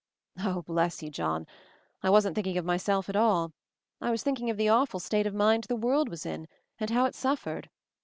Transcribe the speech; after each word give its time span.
<<i 0.35 0.47
Oh, 0.49 0.63
bless 0.63 1.03
you, 1.03 1.11
John, 1.11 1.45
I 2.01 2.09
wasn't 2.09 2.33
thinking 2.33 2.57
of 2.57 2.65
myself 2.65 3.07
at 3.07 3.15
all! 3.15 3.53
I 4.01 4.09
was 4.09 4.23
thinking 4.23 4.49
of 4.49 4.57
the 4.57 4.67
awful 4.67 4.99
state 4.99 5.27
of 5.27 5.35
mind 5.35 5.65
the 5.65 5.75
world 5.75 6.09
was 6.09 6.25
in, 6.25 6.47
and 6.79 6.89
how 6.89 7.05
it 7.05 7.13
suffered 7.13 7.69